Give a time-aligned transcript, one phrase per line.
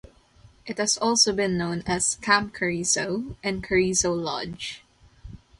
[0.65, 4.81] It has also been known as Camp Carrizo and Carrizo Lodge.